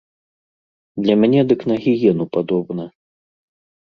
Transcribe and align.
Для 1.03 1.15
мяне 1.23 1.41
дык 1.51 1.59
на 1.73 1.79
гіену 1.85 2.25
падобна. 2.39 2.83